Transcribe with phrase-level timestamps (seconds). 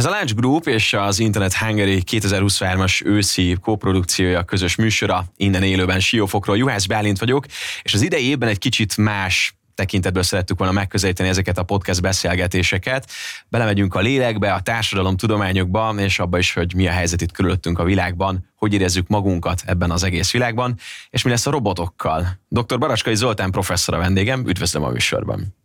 [0.00, 6.00] Ez a Lunch Group és az Internet Hungary 2023-as őszi koprodukciója közös műsora, innen élőben
[6.00, 6.56] Siófokról.
[6.56, 7.46] Juhász Bálint vagyok,
[7.82, 13.10] és az idei évben egy kicsit más tekintetből szerettük volna megközelíteni ezeket a podcast beszélgetéseket.
[13.48, 17.78] Belemegyünk a lélekbe, a társadalom tudományokba, és abba is, hogy mi a helyzet itt körülöttünk
[17.78, 20.78] a világban, hogy érezzük magunkat ebben az egész világban,
[21.10, 22.40] és mi lesz a robotokkal.
[22.48, 22.78] Dr.
[22.78, 25.59] Baraskai Zoltán professzor a vendégem, üdvözlöm a műsorban.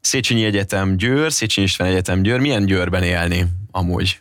[0.00, 4.20] Széchenyi Egyetem Győr, Széchenyi István Egyetem Győr, milyen Győrben élni amúgy?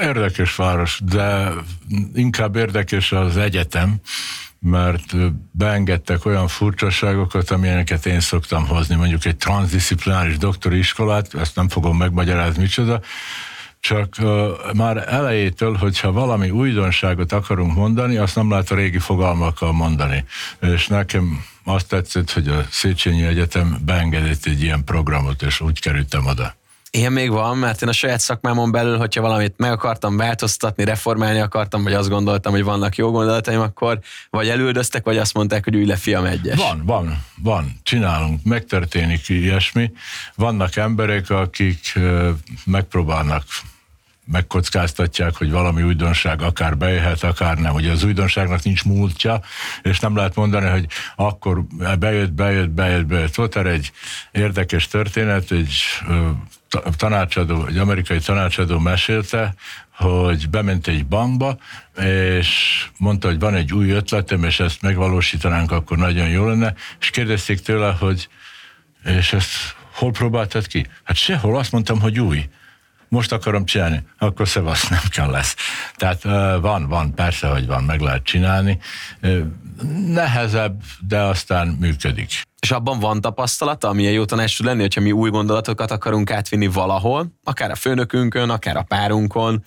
[0.00, 1.52] Érdekes város, de
[2.14, 4.00] inkább érdekes az egyetem,
[4.60, 5.14] mert
[5.50, 11.96] beengedtek olyan furcsaságokat, amilyeneket én szoktam hozni, mondjuk egy transzdisziplináris doktori iskolát, ezt nem fogom
[11.96, 13.00] megmagyarázni micsoda,
[13.80, 19.72] csak uh, már elejétől, hogyha valami újdonságot akarunk mondani, azt nem lehet a régi fogalmakkal
[19.72, 20.24] mondani.
[20.60, 26.26] És nekem azt tetszett, hogy a Széchenyi Egyetem beengedett egy ilyen programot, és úgy kerültem
[26.26, 26.57] oda.
[26.90, 31.38] Ilyen még van, mert én a saját szakmámon belül, hogyha valamit meg akartam változtatni, reformálni
[31.38, 33.98] akartam, vagy azt gondoltam, hogy vannak jó gondolataim, akkor
[34.30, 36.56] vagy elüldöztek, vagy azt mondták, hogy ülj le, fiam, egyes.
[36.56, 37.80] Van, van, van.
[37.82, 39.92] Csinálunk, megtörténik ilyesmi.
[40.34, 41.98] Vannak emberek, akik
[42.64, 43.44] megpróbálnak
[44.30, 47.74] megkockáztatják, hogy valami újdonság akár bejöhet, akár nem.
[47.74, 49.40] Ugye az újdonságnak nincs múltja,
[49.82, 51.64] és nem lehet mondani, hogy akkor
[51.98, 53.34] bejött, bejött, bejött, bejött.
[53.34, 53.92] Volt egy
[54.32, 55.74] érdekes történet, egy
[56.96, 59.54] tanácsadó, egy amerikai tanácsadó mesélte,
[59.90, 61.58] hogy bement egy bankba,
[62.38, 67.10] és mondta, hogy van egy új ötletem, és ezt megvalósítanánk, akkor nagyon jó lenne, és
[67.10, 68.28] kérdezték tőle, hogy
[69.04, 70.86] és ezt hol próbáltad ki?
[71.04, 72.48] Hát sehol, azt mondtam, hogy új
[73.08, 75.56] most akarom csinálni, akkor szevasz, nem kell lesz.
[75.96, 76.22] Tehát
[76.60, 78.78] van, van, persze, hogy van, meg lehet csinálni.
[80.06, 82.46] Nehezebb, de aztán működik.
[82.60, 86.66] És abban van tapasztalata, ami jó tanács tud lenni, hogyha mi új gondolatokat akarunk átvinni
[86.66, 89.64] valahol, akár a főnökünkön, akár a párunkon?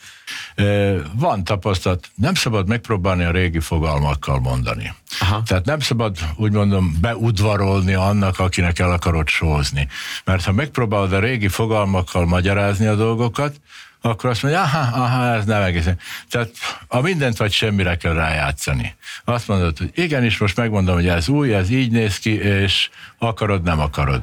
[1.13, 2.09] Van tapasztalat.
[2.15, 4.93] Nem szabad megpróbálni a régi fogalmakkal mondani.
[5.19, 5.43] Aha.
[5.45, 9.87] Tehát nem szabad, úgy mondom, beudvarolni annak, akinek el akarod sózni.
[10.25, 13.55] Mert ha megpróbálod a régi fogalmakkal magyarázni a dolgokat,
[14.01, 15.99] akkor azt mondja, aha, aha, ez nem egészen.
[16.29, 16.49] Tehát
[16.87, 18.95] a mindent vagy semmire kell rájátszani.
[19.25, 23.63] Azt mondod, hogy igenis, most megmondom, hogy ez új, ez így néz ki, és akarod,
[23.63, 24.21] nem akarod.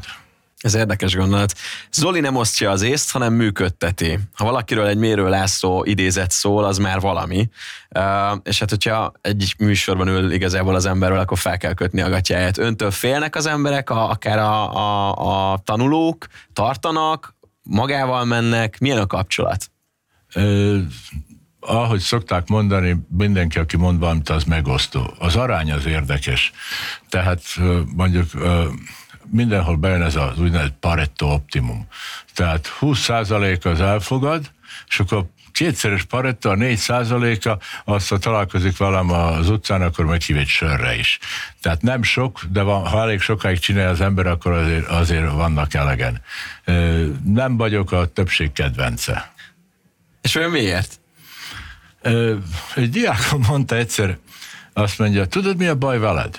[0.59, 1.53] Ez érdekes gondolat.
[1.93, 4.19] Zoli nem osztja az észt, hanem működteti.
[4.35, 7.49] Ha valakiről egy Mérő László idézet szól, az már valami.
[7.95, 8.03] Uh,
[8.43, 12.59] és hát, hogyha egy műsorban ül igazából az emberről, akkor fel kell kötni a gatyáját.
[12.59, 17.37] Öntől félnek az emberek, a, akár a, a, a tanulók, tartanak,
[17.69, 19.71] magával mennek, milyen a kapcsolat?
[20.35, 20.79] Ö,
[21.61, 25.15] ahogy szokták mondani, mindenki, aki mond valamit, az megosztó.
[25.19, 26.53] Az arány az érdekes.
[27.09, 27.43] Tehát
[27.95, 28.31] mondjuk
[29.31, 31.87] mindenhol bejön ez az úgynevezett Pareto optimum.
[32.35, 34.51] Tehát 20% az elfogad,
[34.89, 35.27] és akkor
[35.59, 40.97] kétszeres Pareto, a 4 százaléka, azt ha találkozik velem az utcán, akkor meghív egy sörre
[40.97, 41.19] is.
[41.63, 45.75] Tehát nem sok, de van, ha elég sokáig csinálja az ember, akkor azért, azért vannak
[45.75, 46.21] elegen.
[47.25, 49.33] Nem vagyok a többség kedvence.
[50.21, 51.01] És olyan miért?
[52.75, 54.19] Egy diákom mondta egyszer,
[54.73, 56.39] azt mondja, tudod mi a baj veled?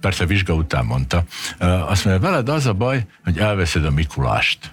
[0.00, 1.24] Persze vizsga után mondta.
[1.58, 4.72] Azt mondja, veled az a baj, hogy elveszed a Mikulást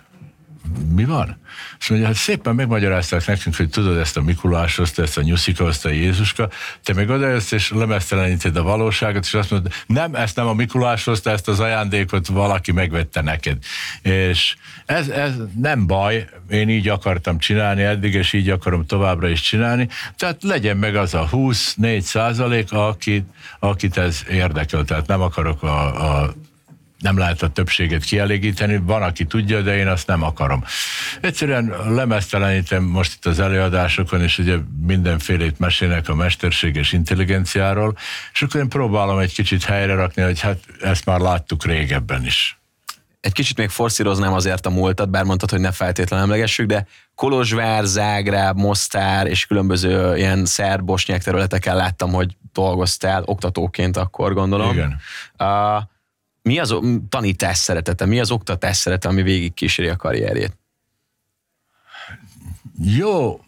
[0.96, 1.40] mi van?
[1.80, 5.64] És mondja, hát szépen megmagyarázták nekünk, hogy tudod ezt a Mikulás hozta, ezt a Nyuszika
[5.64, 6.50] hozta, a Jézuska,
[6.84, 11.04] te meg odajössz és lemeszteleníted a valóságot, és azt mondod, nem, ezt nem a Mikulás
[11.04, 13.58] hozta, ezt az ajándékot valaki megvette neked.
[14.02, 14.56] És
[14.86, 19.88] ez, ez nem baj, én így akartam csinálni eddig, és így akarom továbbra is csinálni,
[20.18, 23.26] tehát legyen meg az a 24 százalék, akit,
[23.60, 26.34] akit ez érdekel, tehát nem akarok a, a
[27.02, 30.64] nem lehet a többséget kielégíteni, van, aki tudja, de én azt nem akarom.
[31.22, 37.98] Egyszerűen lemeztelenítem most itt az előadásokon, és ugye mindenfélét mesélnek a mesterséges intelligenciáról,
[38.34, 42.56] és akkor én próbálom egy kicsit helyre rakni, hogy hát ezt már láttuk régebben is.
[43.20, 47.84] Egy kicsit még forszíroznám azért a múltat, bár mondtad, hogy ne feltétlenül emlegessük, de Kolozsvár,
[47.84, 54.72] Zágráb, Mostár és különböző ilyen szerb, bosnyák területeken láttam, hogy dolgoztál oktatóként akkor gondolom.
[54.72, 55.00] Igen.
[55.40, 55.82] Uh,
[56.42, 56.76] mi az
[57.10, 60.58] tanítás szeretete, mi az oktatás szeretete, ami végig kíséri a karrierjét?
[62.84, 63.44] Jó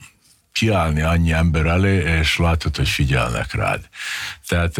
[0.51, 3.89] kiállni annyi ember elé, és látod, hogy figyelnek rád.
[4.47, 4.77] Tehát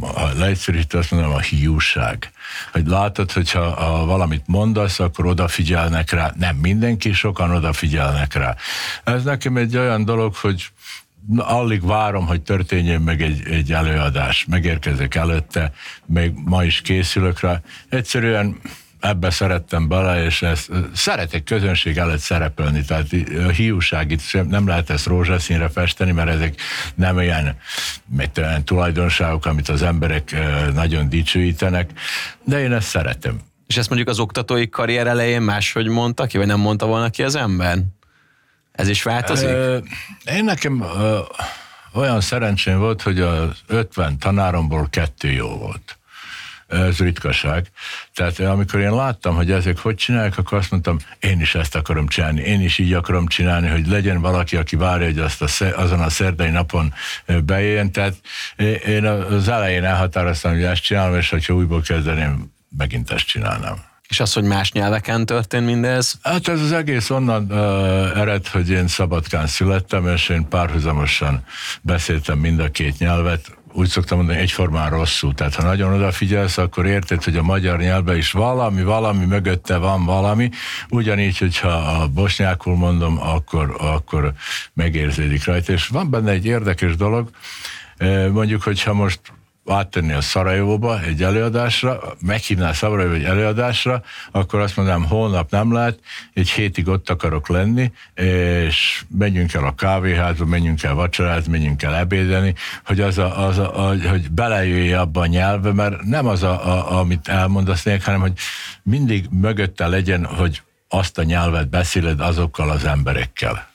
[0.00, 2.32] ha leegyszerűsítve azt mondom, a hiúság.
[2.72, 6.32] Hogy látod, hogyha ha valamit mondasz, akkor odafigyelnek rá.
[6.36, 8.56] Nem mindenki, sokan odafigyelnek rá.
[9.04, 10.70] Ez nekem egy olyan dolog, hogy
[11.36, 14.46] alig várom, hogy történjen meg egy, egy előadás.
[14.48, 15.72] Megérkezek előtte,
[16.06, 17.60] még ma is készülök rá.
[17.88, 18.56] Egyszerűen
[19.04, 23.06] ebbe szerettem bele, és ezt szeretek közönség előtt szerepelni, tehát
[23.46, 26.54] a hiúság itt nem lehet ezt rózsaszínre festeni, mert ezek
[26.94, 27.56] nem olyan,
[28.36, 30.36] olyan tulajdonságok, amit az emberek
[30.74, 31.90] nagyon dicsőítenek,
[32.44, 33.40] de én ezt szeretem.
[33.66, 37.22] És ezt mondjuk az oktatói karrier elején máshogy mondta ki, vagy nem mondta volna ki
[37.22, 37.78] az ember?
[38.74, 39.48] Ez is változik?
[40.24, 40.84] Én nekem
[41.92, 45.98] olyan szerencsém volt, hogy az 50 tanáromból kettő jó volt
[46.66, 47.70] ez ritkaság.
[48.14, 52.06] Tehát amikor én láttam, hogy ezek hogy csinálják, akkor azt mondtam, én is ezt akarom
[52.06, 56.00] csinálni, én is így akarom csinálni, hogy legyen valaki, aki várja, hogy azt a, azon
[56.00, 56.94] a szerdai napon
[57.44, 57.92] bejön.
[57.92, 58.14] Tehát
[58.86, 63.93] én az elején elhatároztam, hogy ezt csinálom, és ha újból kezdeném, megint ezt csinálnám.
[64.08, 66.18] És az, hogy más nyelveken történt mindez?
[66.22, 71.44] Hát ez az egész onnan uh, ered, hogy én Szabadkán születtem, és én párhuzamosan
[71.82, 75.34] beszéltem mind a két nyelvet, úgy szoktam mondani, egyformán rosszul.
[75.34, 80.04] Tehát ha nagyon odafigyelsz, akkor érted, hogy a magyar nyelvben is valami, valami mögötte van
[80.04, 80.50] valami.
[80.88, 84.32] Ugyanígy, hogyha a bosnyákul mondom, akkor, akkor
[84.72, 85.72] megérződik rajta.
[85.72, 87.30] És van benne egy érdekes dolog,
[88.32, 89.20] mondjuk, hogyha most
[89.66, 95.98] áttenni a Szarajevóba egy előadásra, meghívná Szarajevó egy előadásra, akkor azt mondanám, holnap nem lehet,
[96.34, 101.94] egy hétig ott akarok lenni, és menjünk el a kávéházba, menjünk el vacsorázni, menjünk el
[101.94, 106.42] ebédeni, hogy, az a, az a, a, hogy belejöjj abba a nyelvbe, mert nem az,
[106.42, 108.38] a, a, amit elmondasz nék, hanem hogy
[108.82, 113.73] mindig mögötte legyen, hogy azt a nyelvet beszéled azokkal az emberekkel.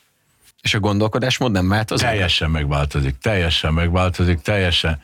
[0.62, 2.08] És a gondolkodásmód nem változik?
[2.08, 5.00] Teljesen megváltozik, teljesen megváltozik, teljesen,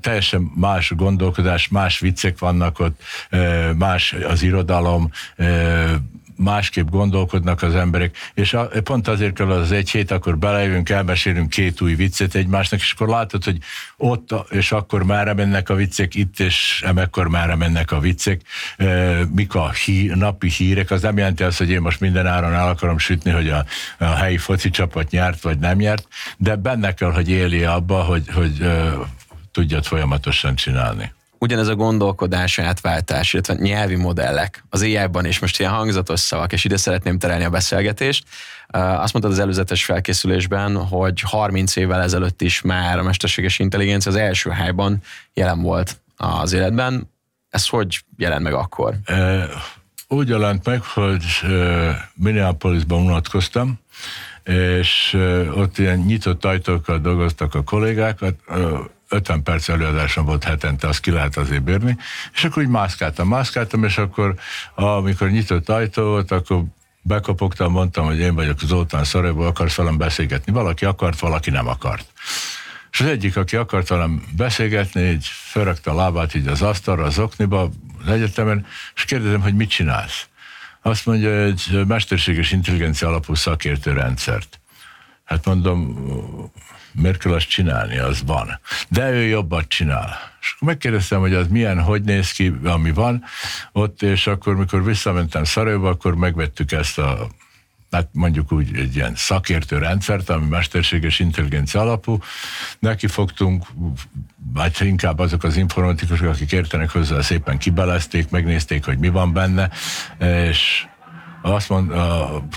[0.00, 3.00] teljesen más gondolkodás, más viccek vannak ott,
[3.76, 5.10] más az irodalom,
[6.42, 11.50] másképp gondolkodnak az emberek, és a, pont azért kell az egy hét, akkor belejövünk, elmesélünk
[11.50, 13.58] két új viccet egymásnak, és akkor látod, hogy
[13.96, 18.40] ott, és akkor már mennek a viccek, itt, és emekkor már mennek a viccek,
[18.76, 22.52] e, mik a hí, napi hírek, az nem jelenti azt, hogy én most minden áron
[22.52, 23.64] el akarom sütni, hogy a,
[23.98, 28.24] a helyi foci csapat nyert, vagy nem nyert, de benne kell, hogy éli abba, hogy,
[28.34, 28.92] hogy e,
[29.52, 31.12] tudjad folyamatosan csinálni
[31.42, 36.64] ugyanez a gondolkodás, átváltás, illetve nyelvi modellek az AI-ban, és most ilyen hangzatos szavak, és
[36.64, 38.24] ide szeretném terelni a beszélgetést.
[38.68, 44.16] Azt mondtad az előzetes felkészülésben, hogy 30 évvel ezelőtt is már a mesterséges intelligencia az
[44.16, 45.02] első hájban
[45.34, 47.10] jelen volt az életben.
[47.50, 48.94] Ez hogy jelent meg akkor?
[50.08, 51.24] Úgy jelent meg, hogy
[52.14, 53.80] Minneapolisban unatkoztam,
[54.44, 55.18] és
[55.54, 58.34] ott ilyen nyitott ajtókkal dolgoztak a kollégákat,
[59.12, 61.96] 50 perc előadásom volt hetente, azt ki lehet azért bírni,
[62.32, 64.34] és akkor úgy mászkáltam, mászkáltam, és akkor
[64.74, 66.64] amikor nyitott ajtó volt, akkor
[67.02, 70.52] bekopogtam, mondtam, hogy én vagyok Zoltán Szarajból, akarsz velem beszélgetni.
[70.52, 72.06] Valaki akart, valaki nem akart.
[72.92, 77.18] És az egyik, aki akart velem beszélgetni, így fölökte a lábát így az asztalra, az
[77.18, 77.70] okniba,
[78.04, 80.26] az egyetemen, és kérdezem, hogy mit csinálsz.
[80.82, 84.60] Azt mondja, egy mesterséges intelligencia alapú szakértő rendszert.
[85.24, 85.96] Hát mondom,
[86.92, 88.58] miért kell azt csinálni, az van.
[88.88, 90.18] De ő jobbat csinál.
[90.40, 93.24] És akkor megkérdeztem, hogy az milyen, hogy néz ki, ami van
[93.72, 97.28] ott, és akkor, mikor visszamentem Szarajba, akkor megvettük ezt a
[97.92, 102.18] hát mondjuk úgy egy ilyen szakértő rendszert, ami mesterséges intelligencia alapú.
[102.78, 103.66] Neki fogtunk,
[104.52, 109.70] vagy inkább azok az informatikusok, akik értenek hozzá, szépen kibelezték, megnézték, hogy mi van benne,
[110.18, 110.86] és
[111.42, 111.92] azt mond,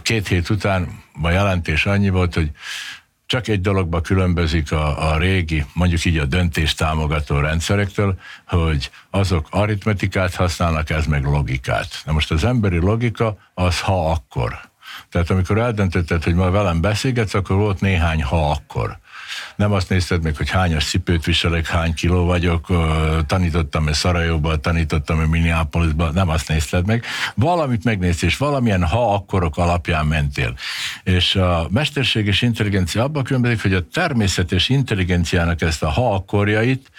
[0.02, 2.52] két hét után a jelentés annyi volt, hogy
[3.26, 9.48] csak egy dologba különbözik a, a régi, mondjuk így a döntés támogató rendszerektől, hogy azok
[9.50, 12.02] aritmetikát használnak, ez meg logikát.
[12.06, 14.60] Na most az emberi logika az ha akkor.
[15.10, 19.00] Tehát amikor eldöntötted, hogy ma velem beszélgetsz, akkor volt néhány ha akkor
[19.56, 22.68] nem azt nézted meg, hogy hányas cipőt viselek, hány kiló vagyok,
[23.28, 27.06] tanítottam-e Szarajóban, tanítottam-e Minneapolisban, nem azt nézted meg.
[27.36, 30.56] Valamit megnéztél, és valamilyen ha akkorok alapján mentél.
[31.04, 36.92] És a mesterséges intelligencia abban különbözik, hogy a természetes intelligenciának ezt a ha akkorjait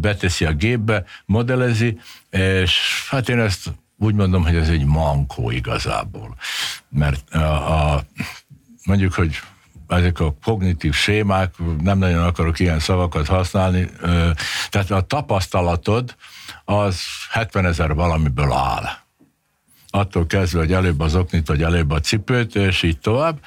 [0.00, 1.98] beteszi a gépbe, modellezi,
[2.30, 6.36] és hát én ezt úgy mondom, hogy ez egy mankó igazából.
[6.88, 8.04] Mert a, a
[8.84, 9.40] mondjuk, hogy
[9.88, 13.90] ezek a kognitív sémák, nem nagyon akarok ilyen szavakat használni,
[14.68, 16.16] tehát a tapasztalatod
[16.64, 17.00] az
[17.30, 19.03] 70 ezer valamiből áll
[19.94, 23.38] attól kezdve, hogy előbb az oknit, vagy előbb a cipőt, és így tovább.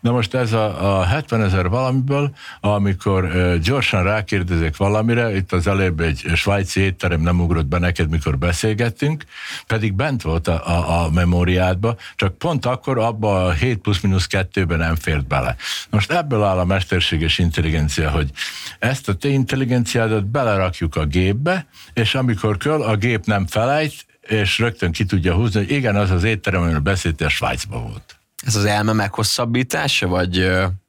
[0.00, 3.32] De most ez a, a 70 ezer valamiből, amikor
[3.62, 9.24] gyorsan rákérdezek valamire, itt az előbb egy svájci étterem nem ugrott be neked, mikor beszélgettünk,
[9.66, 14.26] pedig bent volt a, a, a memóriádba, csak pont akkor abba a 7 plusz minusz
[14.30, 15.56] 2-ben nem fért bele.
[15.90, 18.30] Most ebből áll a mesterséges intelligencia, hogy
[18.78, 24.58] ezt a te intelligenciádat belerakjuk a gépbe, és amikor kell, a gép nem felejt, és
[24.58, 28.16] rögtön ki tudja húzni, hogy igen, az az étterem, amiről beszéltél, Svájcban volt.
[28.46, 30.38] Ez az elme meghosszabbítása, vagy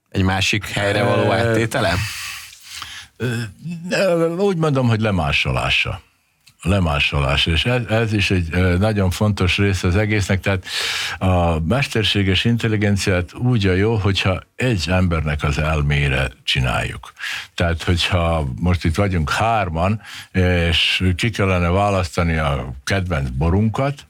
[0.09, 1.93] egy másik helyre való áttétele?
[4.37, 6.01] Úgy mondom, hogy lemásolása
[6.65, 10.65] lemásolás, és ez, ez is egy nagyon fontos része az egésznek, tehát
[11.17, 17.13] a mesterséges intelligenciát úgy a jó, hogyha egy embernek az elmére csináljuk.
[17.55, 20.01] Tehát, hogyha most itt vagyunk hárman,
[20.69, 24.07] és ki kellene választani a kedvenc borunkat,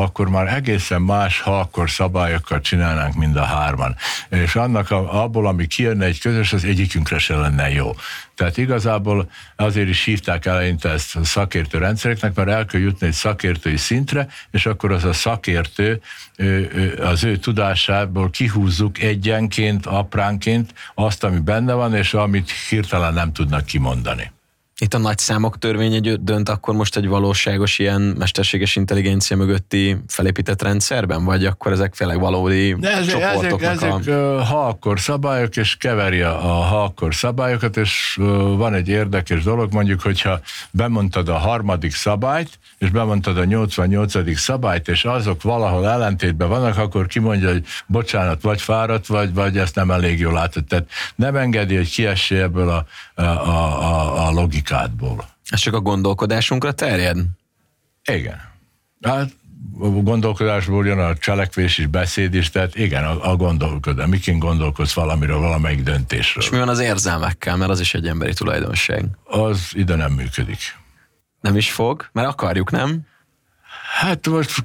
[0.00, 3.96] akkor már egészen más halkor szabályokkal csinálnánk mind a hárman.
[4.28, 7.92] És annak a, abból, ami kijönne egy közös, az egyikünkre se lenne jó.
[8.34, 13.12] Tehát igazából azért is hívták eleinte ezt a szakértő rendszereknek, mert el kell jutni egy
[13.12, 16.00] szakértői szintre, és akkor az a szakértő
[17.00, 23.64] az ő tudásából kihúzzuk egyenként, apránként azt, ami benne van, és amit hirtelen nem tudnak
[23.64, 24.32] kimondani
[24.80, 30.62] itt a nagy számok törvénye dönt akkor most egy valóságos ilyen mesterséges intelligencia mögötti felépített
[30.62, 34.42] rendszerben, vagy akkor ezek tényleg valódi De ez, ezek, ezek a...
[34.42, 38.18] halkor szabályok, és keveri a halkor szabályokat, és
[38.56, 44.38] van egy érdekes dolog, mondjuk, hogyha bemondtad a harmadik szabályt, és bemondtad a 88.
[44.38, 49.74] szabályt, és azok valahol ellentétben vannak, akkor kimondja, hogy bocsánat, vagy fáradt, vagy, vagy ezt
[49.74, 50.64] nem elég jól látod.
[50.64, 54.32] Tehát nem engedi, hogy kiessél ebből a, a, a, a
[54.70, 55.24] logikádból.
[55.48, 57.18] Ez csak a gondolkodásunkra terjed?
[58.04, 58.40] Igen.
[59.02, 59.30] Hát
[59.80, 64.06] a gondolkodásból jön a cselekvés és beszéd is, tehát igen, a, a gondolkodás.
[64.06, 66.44] Miként gondolkodsz valamiről, valamelyik döntésről.
[66.44, 69.04] És mi van az érzelmekkel, mert az is egy emberi tulajdonság?
[69.24, 70.58] Az ide nem működik.
[71.40, 73.00] Nem is fog, mert akarjuk, nem?
[73.98, 74.62] Hát most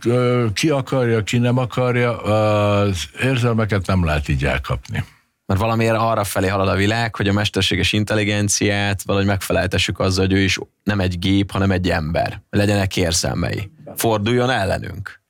[0.53, 5.03] ki akarja, ki nem akarja, az érzelmeket nem lehet így elkapni.
[5.45, 10.35] Mert valamiért arra felé halad a világ, hogy a mesterséges intelligenciát valahogy megfeleltessük azzal, hogy
[10.35, 12.41] ő is nem egy gép, hanem egy ember.
[12.49, 13.71] Legyenek érzelmei.
[13.95, 15.21] Forduljon ellenünk.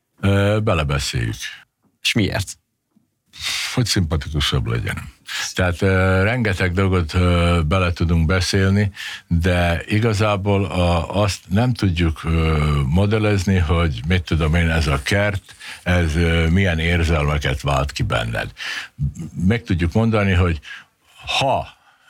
[0.64, 1.36] Belebeszéljük.
[2.02, 2.58] És miért?
[3.74, 5.14] Hogy szimpatikusabb legyen.
[5.56, 5.80] Tehát
[6.24, 7.14] rengeteg dolgot
[7.68, 8.92] bele tudunk beszélni,
[9.28, 10.66] de igazából
[11.08, 12.22] azt nem tudjuk
[12.88, 16.14] modellezni, hogy mit tudom én, ez a kert, ez
[16.50, 18.52] milyen érzelmeket vált ki benned.
[19.48, 20.60] Meg tudjuk mondani, hogy
[21.40, 21.68] ha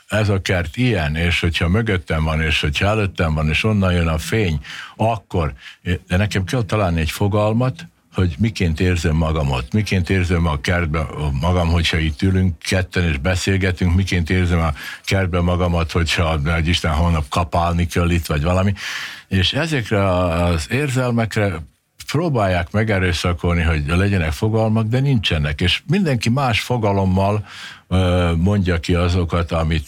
[0.08, 4.08] ez a kert ilyen, és hogyha mögöttem van, és hogyha előttem van, és onnan jön
[4.08, 4.60] a fény,
[4.96, 5.54] akkor,
[6.08, 11.08] de nekem kell találni egy fogalmat, hogy miként érzem magamat, miként érzem a kertben
[11.42, 16.92] magam, hogyha itt ülünk ketten és beszélgetünk, miként érzem a kertben magamat, hogyha egy Isten
[16.92, 18.74] holnap kapálni kell itt, vagy valami.
[19.28, 20.10] És ezekre
[20.44, 21.64] az érzelmekre
[22.08, 27.48] próbálják megerőszakolni, hogy legyenek fogalmak, de nincsenek, és mindenki más fogalommal
[28.36, 29.88] mondja ki azokat, amit,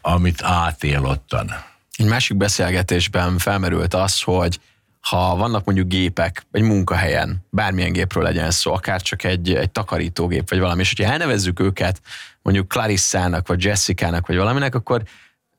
[0.00, 1.50] amit átél ottan.
[1.96, 4.60] Egy másik beszélgetésben felmerült az, hogy
[5.00, 10.48] ha vannak mondjuk gépek egy munkahelyen, bármilyen gépről legyen szó, akár csak egy, egy takarítógép
[10.48, 12.00] vagy valami, és hogyha elnevezzük őket
[12.42, 15.02] mondjuk Clarissának, vagy Jessica-nak, vagy valaminek, akkor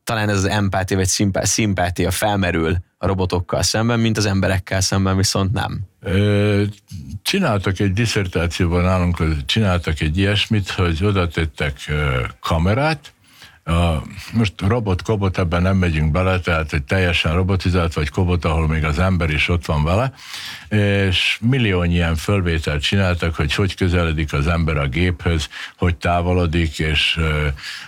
[0.03, 5.51] talán ez az empátia vagy szimpátia felmerül a robotokkal szemben, mint az emberekkel szemben viszont
[5.51, 5.79] nem.
[7.21, 11.91] Csináltak egy diszertációban nálunk, csináltak egy ilyesmit, hogy oda tettek
[12.39, 13.13] kamerát,
[13.69, 18.67] a, most robot, kobot, ebben nem megyünk bele, tehát egy teljesen robotizált, vagy kobot, ahol
[18.67, 20.13] még az ember is ott van vele,
[21.09, 27.15] és milliónyi ilyen fölvételt csináltak, hogy hogy közeledik az ember a géphöz, hogy távolodik, és
[27.17, 27.45] uh,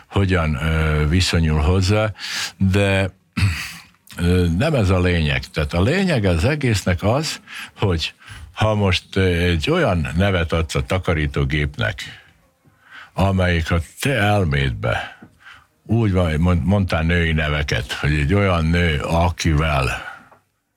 [0.07, 2.13] hogyan uh, viszonyul hozzá,
[2.57, 3.13] de
[4.57, 5.43] nem ez a lényeg.
[5.45, 7.41] Tehát a lényeg az egésznek az,
[7.77, 8.13] hogy
[8.53, 12.01] ha most egy olyan nevet adsz a takarítógépnek,
[13.13, 15.20] amelyik a te elmédbe
[15.85, 20.09] úgy van, mondtál női neveket, hogy egy olyan nő, akivel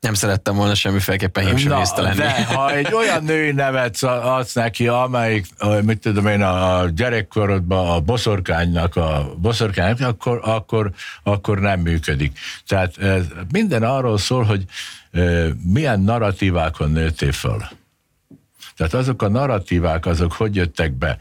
[0.05, 2.17] nem szerettem volna semmiféleképpen hímsövészte lenni.
[2.17, 5.47] De ha egy olyan női nevet adsz neki, amelyik,
[5.83, 10.91] mit tudom én, a gyerekkorodban a boszorkánynak, a boszorkánynak, akkor, akkor,
[11.23, 12.39] akkor nem működik.
[12.67, 14.65] Tehát ez minden arról szól, hogy
[15.73, 17.63] milyen narratívákon nőttél föl.
[18.77, 21.19] Tehát azok a narratívák, azok hogy jöttek be,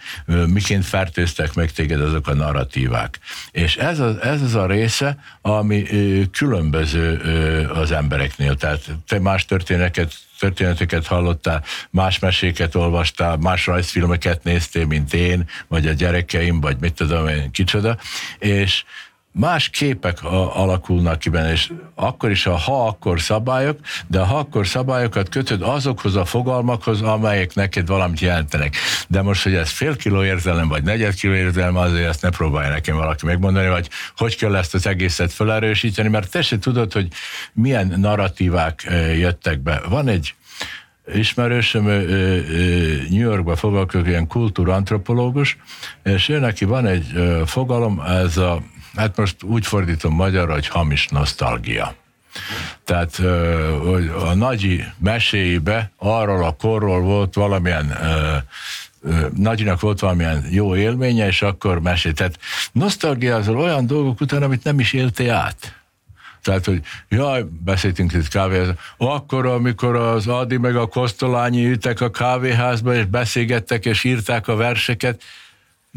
[0.48, 3.20] miként fertőztek meg téged azok a narratívák.
[3.52, 5.84] És ez az, ez az a része, ami
[6.32, 7.18] különböző
[7.74, 8.56] az embereknél.
[8.56, 15.88] Tehát te más történeteket történeteket hallottál, más meséket olvastál, más rajzfilmeket néztél, mint én, vagy
[15.88, 17.98] a gyerekeim, vagy mit tudom én, kicsoda,
[18.40, 18.84] és
[19.36, 20.24] más képek
[20.54, 26.16] alakulnak ki benne, és akkor is a ha-akkor szabályok, de a ha-akkor szabályokat kötöd azokhoz
[26.16, 28.76] a fogalmakhoz, amelyek neked valamit jelentenek.
[29.08, 32.70] De most, hogy ez fél kiló érzelem, vagy negyed kiló érzelem, azért ezt ne próbálja
[32.70, 37.08] nekem valaki megmondani, vagy hogy kell ezt az egészet felerősíteni, mert te se tudod, hogy
[37.54, 38.88] milyen narratívák
[39.18, 39.82] jöttek be.
[39.90, 40.36] Van egy
[41.14, 41.84] ismerősöm
[43.10, 45.58] New Yorkba foglalkozik, ilyen kultúrantropológus,
[46.04, 47.06] és ő neki van egy
[47.46, 48.62] fogalom, ez a
[48.96, 51.96] hát most úgy fordítom magyarra, hogy hamis nosztalgia.
[52.84, 53.16] Tehát
[53.84, 57.98] hogy a nagyi meséibe arról a korról volt valamilyen
[59.36, 62.16] Nagyinak volt valamilyen jó élménye, és akkor mesélt.
[62.16, 62.40] Tehát
[62.72, 65.76] nosztalgia az olyan dolgok után, amit nem is éltél át.
[66.42, 68.62] Tehát, hogy jaj, beszéltünk itt kávé,
[68.98, 74.56] akkor, amikor az Adi meg a Kosztolányi ültek a kávéházba, és beszélgettek, és írták a
[74.56, 75.22] verseket,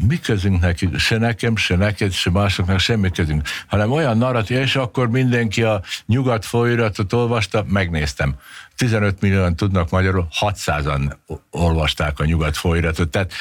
[0.05, 4.75] mi közünk neki, se nekem, se neked, se másoknak semmi közünk, hanem olyan narratív, és
[4.75, 8.35] akkor mindenki a nyugat folyóiratot olvasta, megnéztem.
[8.77, 11.11] 15 millióan tudnak magyarul, 600-an
[11.51, 13.09] olvasták a nyugat folyóiratot.
[13.09, 13.31] Tehát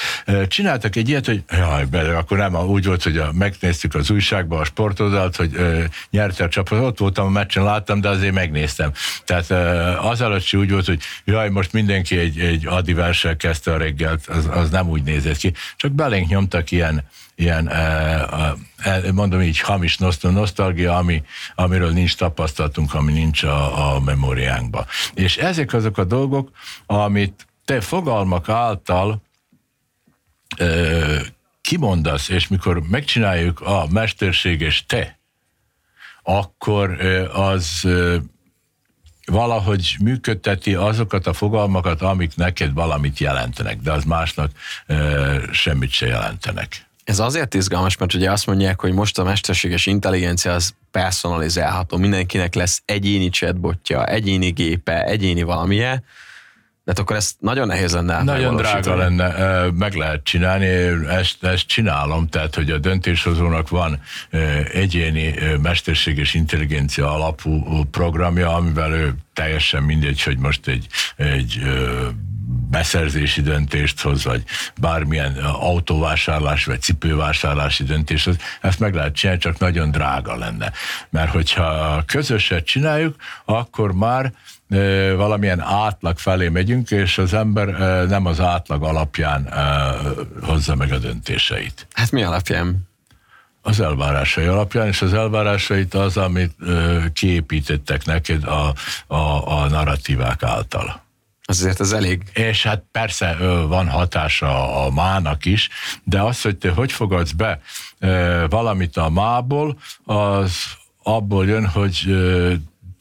[0.48, 4.60] csináltak egy ilyet, hogy jaj, be, akkor nem, úgy volt, hogy a, megnéztük az újságban
[4.60, 8.92] a sportoldalt, hogy ö, nyerte a csapat, ott voltam a meccsen, láttam, de azért megnéztem.
[9.24, 9.56] Tehát ö,
[10.08, 14.48] az alatt úgy volt, hogy jaj, most mindenki egy, egy adiverssel kezdte a reggelt, az,
[14.50, 15.52] az nem úgy nézett ki.
[15.76, 17.04] Csak belénk nyomtak ilyen
[17.36, 17.70] ilyen,
[19.12, 21.22] mondom így, hamis nosztalgia, ami,
[21.54, 24.86] amiről nincs tapasztalatunk, ami nincs a, a memóriánkban.
[25.14, 26.50] És ezek azok a dolgok,
[26.86, 29.22] amit te fogalmak által
[31.60, 35.18] kimondasz, és mikor megcsináljuk a mesterséges te,
[36.22, 37.00] akkor
[37.32, 37.88] az
[39.26, 44.50] valahogy működteti azokat a fogalmakat, amik neked valamit jelentenek, de az másnak
[45.52, 46.85] semmit se jelentenek.
[47.06, 52.54] Ez azért izgalmas, mert ugye azt mondják, hogy most a mesterséges intelligencia az personalizálható, mindenkinek
[52.54, 56.04] lesz egyéni chatbotja, egyéni gépe, egyéni valamilyen,
[56.84, 59.30] de hát akkor ezt nagyon nehéz lenne Nagyon drága lenne,
[59.70, 60.66] meg lehet csinálni,
[61.08, 64.00] ezt, ezt csinálom, tehát hogy a döntéshozónak van
[64.72, 70.86] egyéni mesterséges intelligencia alapú programja, amivel ő teljesen mindegy, hogy most egy,
[71.16, 71.60] egy
[72.70, 74.42] beszerzési döntést hoz, vagy
[74.80, 80.72] bármilyen autóvásárlás, vagy cipővásárlási döntést hoz, ezt meg lehet csinálni, csak nagyon drága lenne.
[81.10, 84.32] Mert hogyha közöset csináljuk, akkor már
[85.16, 87.66] valamilyen átlag felé megyünk, és az ember
[88.08, 89.48] nem az átlag alapján
[90.42, 91.86] hozza meg a döntéseit.
[91.92, 92.88] Hát mi alapján?
[93.62, 96.54] Az elvárásai alapján, és az elvárásait az, amit
[97.12, 98.74] kiépítettek neked a,
[99.06, 101.05] a, a narratívák által.
[101.48, 102.22] Azért ez elég.
[102.32, 105.68] És hát persze van hatása a mának is,
[106.04, 107.60] de az, hogy te hogy fogadsz be
[108.48, 110.52] valamit a mából, az
[111.02, 112.04] abból jön, hogy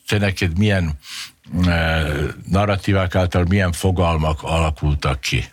[0.07, 0.99] te neked milyen
[2.49, 5.45] narratívák által milyen fogalmak alakultak ki.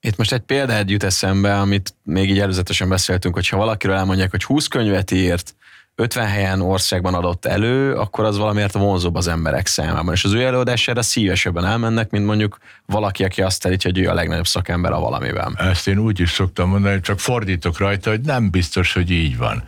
[0.00, 4.44] Itt most egy példát jut eszembe, amit még így előzetesen beszéltünk, hogyha valakiről elmondják, hogy
[4.44, 5.54] 20 könyvet írt,
[6.00, 10.14] 50 helyen országban adott elő, akkor az valamiért vonzóbb az emberek számában.
[10.14, 14.14] És az ő előadására szívesebben elmennek, mint mondjuk valaki, aki azt állítja, hogy ő a
[14.14, 15.56] legnagyobb szakember a valamiben.
[15.58, 19.64] Ezt én úgy is szoktam mondani, csak fordítok rajta, hogy nem biztos, hogy így van.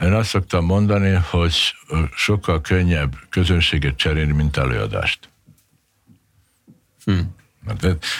[0.00, 1.74] Én azt szoktam mondani, hogy
[2.14, 5.28] sokkal könnyebb közönséget cserélni, mint előadást.
[7.04, 7.18] Hm.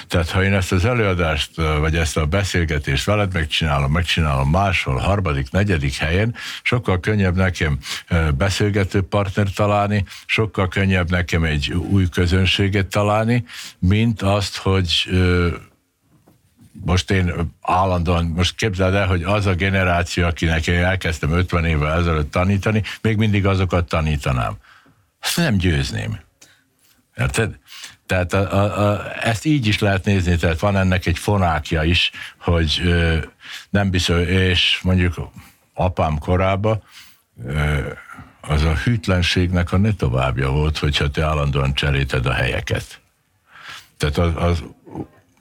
[0.09, 5.50] Tehát ha én ezt az előadást, vagy ezt a beszélgetést veled megcsinálom, megcsinálom máshol, harmadik,
[5.50, 7.78] negyedik helyen, sokkal könnyebb nekem
[8.37, 13.44] beszélgető partner találni, sokkal könnyebb nekem egy új közönséget találni,
[13.78, 15.11] mint azt, hogy
[16.85, 21.98] most én állandóan, most képzeld el, hogy az a generáció, akinek én elkezdtem 50 évvel
[21.98, 24.57] ezelőtt tanítani, még mindig azokat tanítanám.
[25.20, 26.20] Ezt nem győzném.
[27.16, 27.59] Érted?
[28.07, 32.11] Tehát a, a, a, ezt így is lehet nézni, tehát van ennek egy fonákja is,
[32.38, 33.18] hogy ö,
[33.70, 35.31] nem biztos, és mondjuk
[35.75, 36.83] apám korában
[37.46, 37.92] ö,
[38.40, 43.01] az a hűtlenségnek a ne továbbja volt, hogyha te állandóan cseréted a helyeket.
[43.96, 44.62] Tehát az, az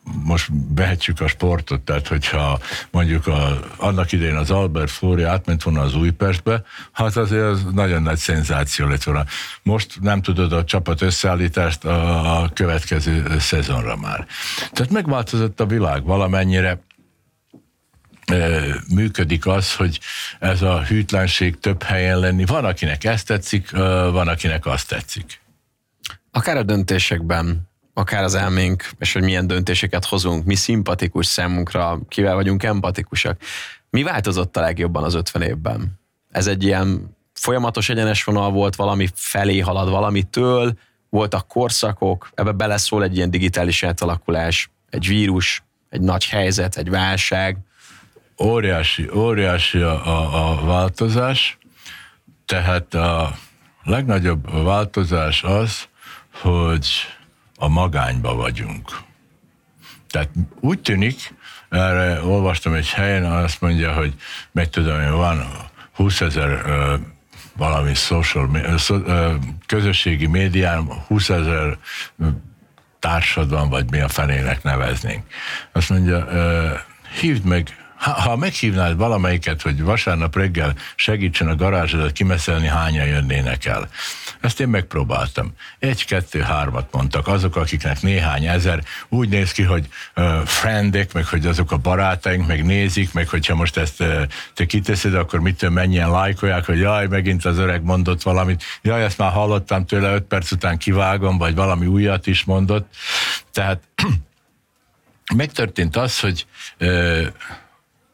[0.04, 2.60] most behetjük a sportot, tehát hogyha
[2.92, 8.02] mondjuk a, annak idején az Albert Flóri átment volna az Újpestbe, hát azért az nagyon
[8.02, 9.26] nagy szenzáció lett volna.
[9.64, 14.26] Most nem tudod a csapat összeállítást a, a következő szezonra már.
[14.72, 16.80] Tehát megváltozott a világ valamennyire,
[18.94, 20.00] működik az, hogy
[20.40, 22.46] ez a hűtlenség több helyen lenni.
[22.46, 25.42] Van, akinek ezt tetszik, van, akinek azt tetszik.
[26.32, 32.36] Akár a döntésekben akár az elménk, és hogy milyen döntéseket hozunk, mi szimpatikus számunkra, kivel
[32.36, 33.42] vagyunk empatikusak.
[33.90, 36.00] Mi változott a legjobban az 50 évben?
[36.32, 40.74] Ez egy ilyen folyamatos egyenes vonal volt, valami felé halad valamitől,
[41.10, 47.58] voltak korszakok, ebbe beleszól egy ilyen digitális átalakulás, egy vírus, egy nagy helyzet, egy válság.
[48.44, 51.58] Óriási, óriási a, a, a változás,
[52.46, 53.36] tehát a
[53.84, 55.88] legnagyobb változás az,
[56.42, 56.88] hogy
[57.62, 59.00] a magányba vagyunk.
[60.10, 61.34] Tehát úgy tűnik,
[61.70, 64.14] erre olvastam egy helyen, azt mondja, hogy
[64.52, 65.46] meg tudom, hogy van
[65.94, 66.66] 20 ezer
[67.56, 68.50] valami social,
[69.66, 71.78] közösségi médián 20 ezer
[73.00, 75.24] társadalom, vagy mi a fenének neveznénk.
[75.72, 76.28] Azt mondja,
[77.20, 83.66] hívd meg ha, ha meghívnád valamelyiket, hogy vasárnap reggel segítsen a garázsodat kimeszelni, hányan jönnének
[83.66, 83.90] el.
[84.42, 85.52] Ezt én megpróbáltam.
[85.80, 87.28] Egy, kettő, hármat mondtak.
[87.28, 92.48] Azok, akiknek néhány ezer, úgy néz ki, hogy uh, friendek, meg hogy azok a barátaink,
[92.48, 94.22] meg nézik, meg hogyha most ezt uh,
[94.54, 99.18] te kiteszed, akkor mitől mennyien lájkolják, hogy jaj, megint az öreg mondott valamit, jaj, ezt
[99.18, 102.96] már hallottam tőle, öt perc után kivágom, vagy valami újat is mondott.
[103.52, 103.84] Tehát
[105.36, 106.46] megtörtént az, hogy
[106.80, 107.26] uh,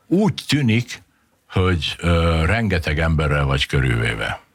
[0.07, 1.05] úgy tűnik,
[1.49, 4.46] hogy ö, rengeteg emberrel vagy körülvéve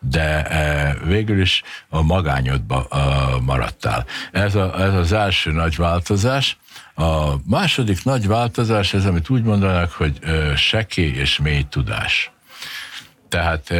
[0.00, 4.06] de e, végül is a magányodba a, maradtál.
[4.32, 6.58] Ez, a, ez az első nagy változás.
[6.94, 12.30] A második nagy változás, ez amit úgy mondanak, hogy e, sekély és mély tudás.
[13.28, 13.72] Tehát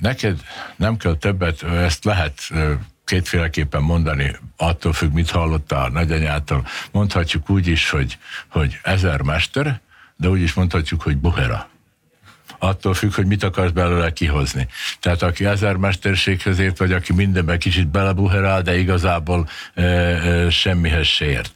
[0.00, 0.40] neked
[0.76, 2.50] nem kell többet, ezt lehet
[3.04, 6.66] kétféleképpen mondani, attól függ, mit hallottál a nagyanyától.
[6.92, 9.80] Mondhatjuk úgy is, hogy, hogy ezer mester,
[10.16, 11.68] de úgy is mondhatjuk, hogy buhera.
[12.58, 14.66] Attól függ, hogy mit akarsz belőle kihozni.
[15.00, 21.06] Tehát aki ezer mesterséghez ért, vagy aki mindenben kicsit belebuherál, de igazából e, e, semmihez
[21.06, 21.52] se ért.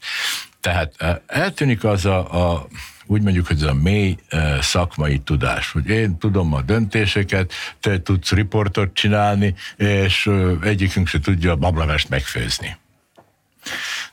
[0.60, 2.66] Tehát e, eltűnik az a, a
[3.06, 4.16] úgy mondjuk, hogy ez a mély
[4.60, 10.30] szakmai tudás, hogy én tudom a döntéseket, te tudsz riportot csinálni, és
[10.62, 12.76] egyikünk se tudja a bablevest megfőzni.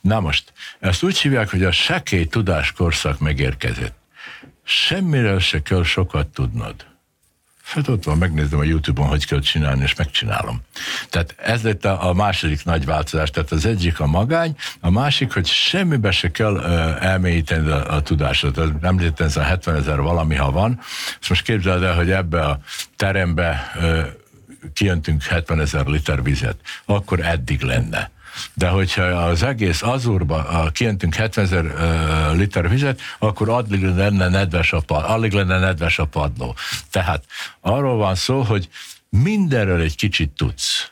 [0.01, 3.95] Na most, ezt úgy hívják, hogy a sekély tudáskorszak megérkezett
[4.67, 6.75] semmiről se kell sokat tudnod.
[7.63, 10.61] Hát ott van, megnézem a YouTube-on, hogy kell csinálni, és megcsinálom.
[11.09, 13.29] Tehát ez lett a, a második nagy változás.
[13.29, 18.01] Tehát az egyik a magány, a másik, hogy semmibe se kell uh, elmélyíteni a, a
[18.01, 18.59] tudásot.
[18.81, 20.79] Említettem, ez a 70 ezer valami, ha van.
[21.19, 22.59] Ezt most képzeld el, hogy ebbe a
[22.95, 24.05] terembe uh,
[24.73, 28.11] kijöntünk 70 ezer liter vizet, akkor eddig lenne
[28.53, 31.65] de hogyha az egész azurba kientünk 70 ezer
[32.35, 36.55] liter vizet, akkor addig lenne nedves a, pad, alig lenne nedves a padló.
[36.91, 37.23] Tehát
[37.59, 38.69] arról van szó, hogy
[39.09, 40.91] mindenről egy kicsit tudsz.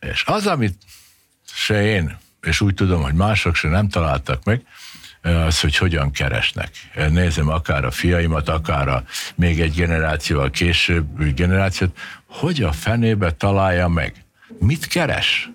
[0.00, 0.78] És az, amit
[1.52, 4.62] se én, és úgy tudom, hogy mások se nem találtak meg,
[5.22, 6.70] az, hogy hogyan keresnek.
[7.10, 13.88] Nézem akár a fiaimat, akár a még egy generációval később generációt, hogy a fenébe találja
[13.88, 14.24] meg.
[14.58, 15.50] Mit keres?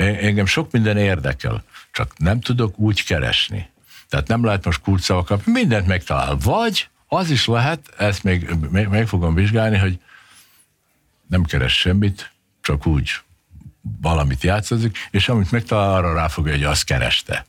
[0.00, 3.68] Engem sok minden érdekel, csak nem tudok úgy keresni.
[4.08, 6.36] Tehát nem lehet most kulcsszavakat, mindent megtalál.
[6.42, 10.00] Vagy az is lehet, ezt még meg fogom vizsgálni, hogy
[11.26, 13.10] nem keres semmit, csak úgy
[14.00, 17.46] valamit játszik, és amit megtalál, arra ráfogja, hogy azt kereste.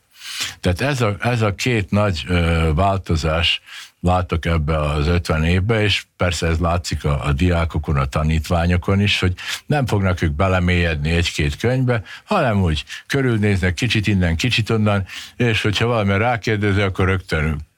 [0.60, 3.62] Tehát ez a, ez a két nagy ö, változás
[4.02, 9.20] látok ebbe az 50 évbe, és persze ez látszik a, a diákokon, a tanítványokon is,
[9.20, 9.34] hogy
[9.66, 15.86] nem fognak ők belemélyedni egy-két könyvbe, hanem úgy körülnéznek kicsit innen, kicsit onnan, és hogyha
[15.86, 17.70] valami rákérdezi, akkor rögtön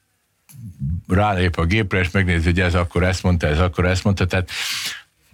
[1.08, 4.50] rálép a gépre, és megnézi, hogy ez akkor ezt mondta, ez akkor ezt mondta, tehát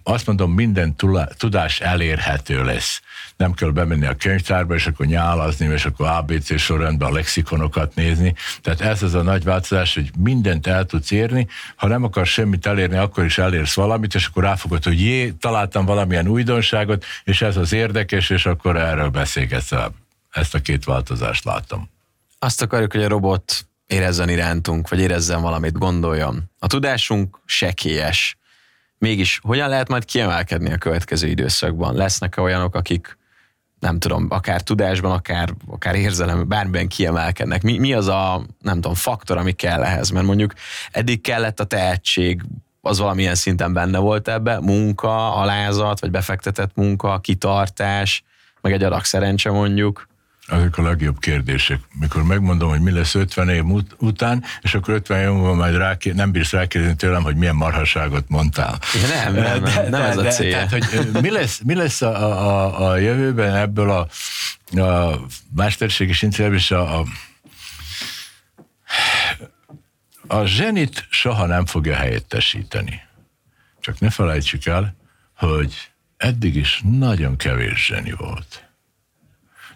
[0.03, 0.95] azt mondom, minden
[1.37, 3.01] tudás elérhető lesz.
[3.37, 8.35] Nem kell bemenni a könyvtárba, és akkor nyálazni, és akkor ABC sorrendben a lexikonokat nézni.
[8.61, 11.47] Tehát ez az a nagy változás, hogy mindent el tudsz érni.
[11.75, 15.85] Ha nem akarsz semmit elérni, akkor is elérsz valamit, és akkor ráfogod, hogy jé, találtam
[15.85, 19.71] valamilyen újdonságot, és ez az érdekes, és akkor erről beszélgetsz.
[20.31, 21.89] Ezt a két változást látom.
[22.39, 26.43] Azt akarjuk, hogy a robot érezzen irántunk, vagy érezzen valamit, gondoljon.
[26.59, 28.37] A tudásunk sekélyes
[29.01, 31.95] mégis hogyan lehet majd kiemelkedni a következő időszakban?
[31.95, 33.17] Lesznek-e olyanok, akik
[33.79, 37.61] nem tudom, akár tudásban, akár, akár érzelem, bármiben kiemelkednek.
[37.61, 40.09] Mi, mi az a, nem tudom, faktor, ami kell ehhez?
[40.09, 40.53] Mert mondjuk
[40.91, 42.41] eddig kellett a tehetség,
[42.81, 48.23] az valamilyen szinten benne volt ebbe, munka, alázat, vagy befektetett munka, kitartás,
[48.61, 50.07] meg egy adag szerencse mondjuk
[50.47, 51.79] azok a legjobb kérdések.
[51.99, 53.63] Mikor megmondom, hogy mi lesz 50 év
[53.97, 58.29] után, és akkor 50 év múlva majd rákér, nem bírsz rákérdezni tőlem, hogy milyen marhaságot
[58.29, 58.79] mondtál.
[59.09, 60.51] Nem, nem, nem, de, nem ez a cél.
[60.51, 64.07] Tehát, hogy mi lesz, mi lesz a, a, a jövőben ebből a,
[64.81, 65.19] a
[65.55, 67.05] mesterséges intelligencia a, a
[70.27, 73.01] a zsenit soha nem fogja helyettesíteni.
[73.79, 74.95] Csak ne felejtsük el,
[75.35, 78.70] hogy eddig is nagyon kevés zseni volt.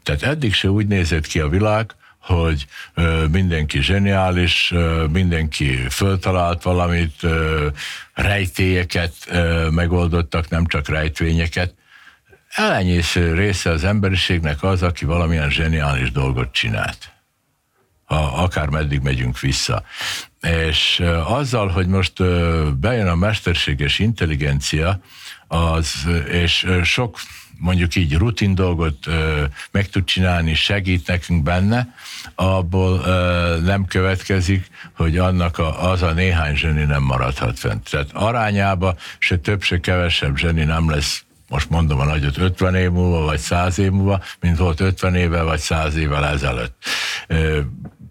[0.06, 2.66] Tehát eddig se úgy nézett ki a világ, hogy
[3.32, 4.74] mindenki zseniális,
[5.12, 7.68] mindenki föltalált valamit, ö,
[8.14, 9.14] rejtélyeket
[9.70, 11.74] megoldottak, nem csak rejtvényeket.
[12.50, 17.12] Elenyésző része az emberiségnek az, aki valamilyen zseniális dolgot csinált.
[18.06, 19.84] Ha akár meddig megyünk vissza.
[20.68, 22.24] És azzal, hogy most
[22.78, 25.00] bejön a mesterséges intelligencia,
[25.48, 27.18] az, és sok
[27.60, 29.08] mondjuk így rutin dolgot
[29.72, 31.94] meg tud csinálni, segít nekünk benne,
[32.36, 32.98] abból
[33.60, 37.90] nem következik, hogy annak a, az a néhány zseni nem maradhat fent.
[37.90, 41.25] Tehát arányába se több, se kevesebb zseni nem lesz
[41.56, 45.44] most mondom a nagyot 50 év múlva, vagy 100 év múlva, mint volt 50 évvel,
[45.44, 46.84] vagy 100 évvel ezelőtt.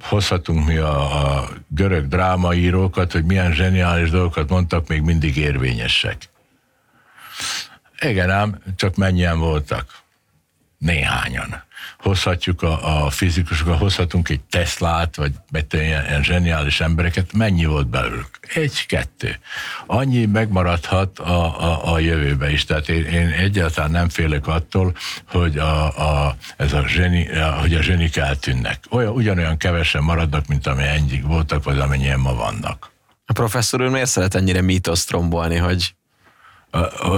[0.01, 6.29] Hozhatunk mi a, a görög drámaírókat, hogy milyen zseniális dolgokat mondtak, még mindig érvényesek.
[8.01, 9.87] Igen ám, csak mennyien voltak?
[10.79, 11.63] Néhányan.
[12.05, 15.33] Hozhatjuk a, a fizikusokat, hozhatunk egy Teslát, vagy
[15.71, 18.39] ilyen, ilyen zseniális embereket, mennyi volt belőlük?
[18.55, 19.39] Egy-kettő.
[19.87, 22.65] Annyi megmaradhat a, a, a jövőbe is.
[22.65, 24.95] Tehát én, én egyáltalán nem félek attól,
[25.27, 25.85] hogy a,
[26.27, 27.29] a, ez a zseni,
[27.61, 28.85] hogy a zsenik eltűnnek.
[28.91, 32.91] Olyan, ugyanolyan kevesen maradnak, mint amennyi voltak, vagy amennyien ma vannak.
[33.27, 35.95] A professzor úr miért szeret ennyire mítoszt rombolni, hogy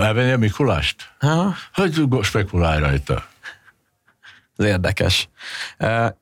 [0.02, 1.12] Elvenni a Mikulást?
[1.18, 1.54] Ha?
[1.74, 3.24] Hogy spekulálj rajta.
[4.56, 5.28] Ez érdekes.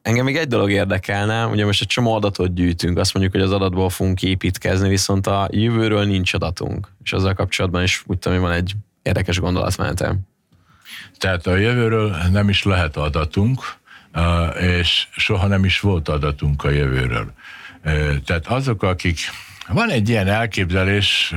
[0.02, 3.52] Engem még egy dolog érdekelne, ugye most egy csomó adatot gyűjtünk, azt mondjuk, hogy az
[3.52, 8.48] adatból fogunk építkezni, viszont a jövőről nincs adatunk, és azzal kapcsolatban is úgy tudom, hogy
[8.48, 10.18] van egy érdekes gondolatmenetem.
[11.18, 13.62] Tehát a jövőről nem is lehet adatunk,
[14.60, 17.32] és soha nem is volt adatunk a jövőről.
[18.24, 19.18] Tehát azok, akik...
[19.68, 21.34] Van egy ilyen elképzelés,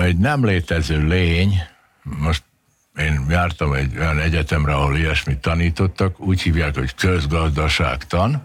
[0.00, 1.62] egy nem létező lény,
[2.02, 2.42] most
[2.98, 8.42] én jártam egy olyan egyetemre, ahol ilyesmit tanítottak, úgy hívják, hogy közgazdaságtan,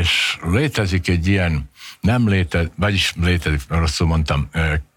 [0.00, 4.48] és létezik egy ilyen nem létezik, vagyis létezik, rosszul mondtam,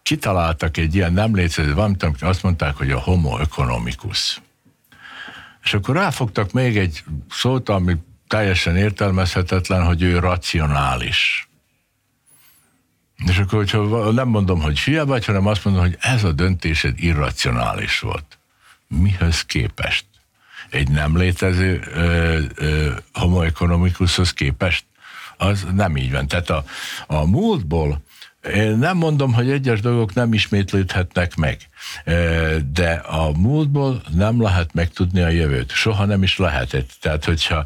[0.03, 4.41] kitaláltak egy ilyen nem létező valamit, amit azt mondták, hogy a homo economicus.
[5.63, 7.95] És akkor ráfogtak még egy szót, ami
[8.27, 11.49] teljesen értelmezhetetlen, hogy ő racionális.
[13.17, 16.93] És akkor, hogyha nem mondom, hogy hülye vagy, hanem azt mondom, hogy ez a döntésed
[17.03, 18.37] irracionális volt.
[18.87, 20.05] Mihez képest?
[20.69, 24.85] Egy nem létező ö, ö, homo economicushoz képest?
[25.37, 26.27] Az nem így van.
[26.27, 26.65] Tehát a,
[27.07, 28.03] a múltból
[28.53, 31.57] én nem mondom, hogy egyes dolgok nem ismétlődhetnek meg,
[32.71, 35.71] de a múltból nem lehet megtudni a jövőt.
[35.71, 36.89] Soha nem is lehetett.
[37.01, 37.65] Tehát, hogyha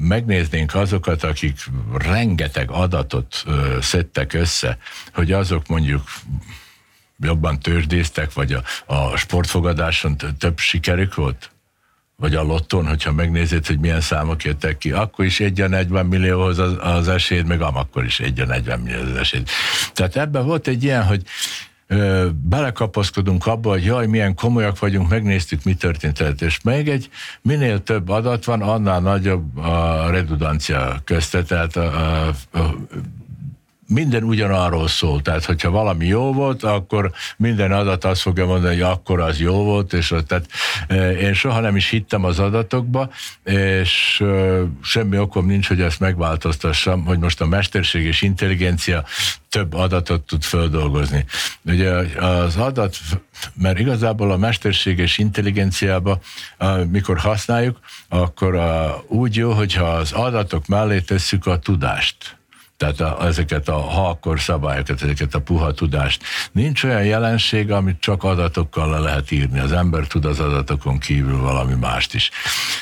[0.00, 1.58] megnéznénk azokat, akik
[1.98, 3.44] rengeteg adatot
[3.80, 4.78] szedtek össze,
[5.14, 6.02] hogy azok mondjuk
[7.18, 8.62] jobban tőzsdéztek, vagy a,
[8.94, 11.50] a sportfogadáson több sikerük volt?
[12.20, 16.06] Vagy a lotton, hogyha megnézed, hogy milyen számok jöttek ki, akkor is egy a 40
[16.06, 19.48] millióhoz az, az esélyed, meg akkor is egy a 40 millióhoz az esélyed.
[19.92, 21.22] Tehát ebben volt egy ilyen, hogy
[21.86, 26.42] ö, belekapaszkodunk abba, hogy jaj, milyen komolyak vagyunk, megnéztük, mi történt.
[26.42, 27.08] És még egy,
[27.42, 32.76] minél több adat van, annál nagyobb a redundancia közte, tehát a, a, a
[33.88, 35.22] minden ugyanarról szól.
[35.22, 39.64] Tehát, hogyha valami jó volt, akkor minden adat azt fogja mondani, hogy akkor az jó
[39.64, 40.46] volt, és tehát
[41.20, 43.10] én soha nem is hittem az adatokba,
[43.44, 44.24] és
[44.82, 49.04] semmi okom nincs, hogy ezt megváltoztassam, hogy most a mesterség és intelligencia
[49.48, 51.24] több adatot tud földolgozni.
[51.62, 52.96] Ugye az adat,
[53.54, 56.18] mert igazából a mesterség és intelligenciába,
[56.90, 58.60] mikor használjuk, akkor
[59.06, 62.36] úgy jó, hogyha az adatok mellé tesszük a tudást
[62.78, 66.22] tehát a, ezeket a halkor szabályokat, ezeket a puha tudást.
[66.52, 69.58] Nincs olyan jelenség, amit csak adatokkal le lehet írni.
[69.58, 72.30] Az ember tud az adatokon kívül valami mást is.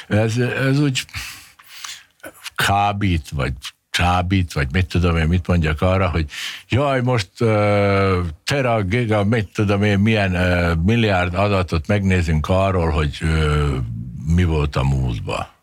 [0.08, 1.04] Ez, ez úgy
[2.54, 3.52] kábít, vagy
[3.90, 6.26] csábít, vagy mit tudom én, mit mondjak arra, hogy
[6.68, 7.48] jaj, most uh,
[8.44, 13.76] tera, giga, mit tudom én, milyen uh, milliárd adatot megnézünk arról, hogy uh,
[14.34, 15.54] mi volt a múltba.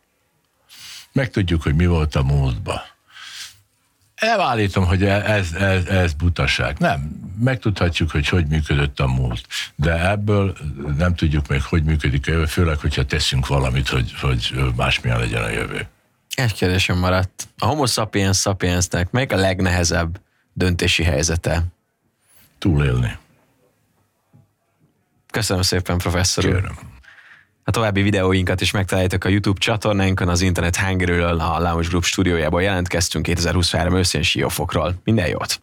[1.11, 2.92] Megtudjuk, hogy mi volt a múltba
[4.23, 6.77] Elvállítom, hogy ez, ez, ez butaság.
[6.79, 10.57] Nem, megtudhatjuk, hogy hogy működött a múlt, de ebből
[10.97, 15.43] nem tudjuk meg, hogy működik a jövő, főleg, hogyha teszünk valamit, hogy, hogy másmilyen legyen
[15.43, 15.87] a jövő.
[16.35, 17.47] Egy kérdésem maradt.
[17.57, 20.21] A homo sapiens sapiensnek melyik a legnehezebb
[20.53, 21.63] döntési helyzete?
[22.59, 23.17] Túlélni.
[25.31, 26.71] Köszönöm szépen, professzor úr.
[27.63, 32.61] A további videóinkat is megtaláljátok a YouTube csatornánkon, az Internet Hungary-ről, a Lounge Group stúdiójából
[32.61, 34.93] jelentkeztünk 2023 őszén siófokról.
[35.03, 35.61] Minden jót!